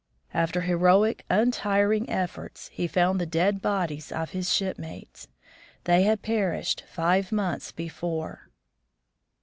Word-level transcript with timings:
After 0.33 0.61
heroic, 0.61 1.25
untiring 1.29 2.09
efforts, 2.09 2.69
he 2.69 2.87
found 2.87 3.21
the 3.21 3.27
dead 3.27 3.61
bodies 3.61 4.11
of 4.11 4.31
his 4.31 4.51
shipmates. 4.51 5.27
They 5.83 6.01
had 6.05 6.23
perished 6.23 6.83
five 6.89 7.31
months 7.31 7.71
before. 7.71 8.49